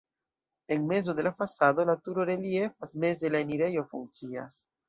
[0.67, 4.63] En mezo de la fasado la turo reliefas, meze la enirejo funkcias.